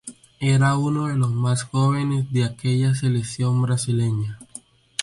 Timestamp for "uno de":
0.79-1.15